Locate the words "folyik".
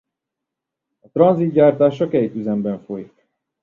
2.81-3.27